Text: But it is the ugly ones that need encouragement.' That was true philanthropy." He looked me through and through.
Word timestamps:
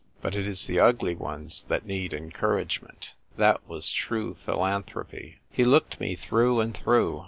But 0.19 0.35
it 0.35 0.47
is 0.47 0.65
the 0.65 0.79
ugly 0.79 1.13
ones 1.13 1.63
that 1.67 1.85
need 1.85 2.11
encouragement.' 2.11 3.13
That 3.37 3.61
was 3.69 3.91
true 3.91 4.35
philanthropy." 4.43 5.41
He 5.51 5.63
looked 5.63 5.99
me 5.99 6.15
through 6.15 6.59
and 6.59 6.75
through. 6.75 7.19